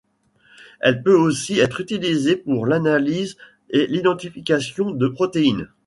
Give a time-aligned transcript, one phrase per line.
[0.79, 3.37] Elle peut aussi être utilisée pour l’analyse
[3.69, 5.69] et l’identification de protéines.